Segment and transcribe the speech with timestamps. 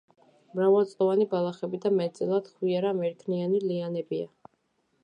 [0.53, 4.33] მრავალწლოვანი ბალახები და მეტწილად ხვიარა, მერქნიანი ლიანებია.